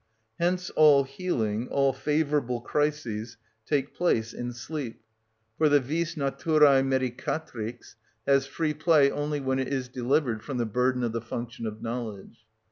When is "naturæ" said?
6.15-6.83